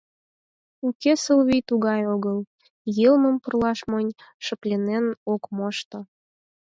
Уке, 0.87 1.13
Сылвий 1.23 1.63
тугай 1.69 2.01
огыл, 2.13 2.37
йылмым 2.97 3.35
пурлаш 3.43 3.79
монь, 3.91 4.17
шыпланен 4.45 5.05
ок 5.33 5.43
мошто. 5.57 5.99